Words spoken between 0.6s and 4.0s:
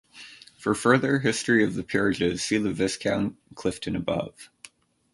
further history of the peerages see the Viscount Clifden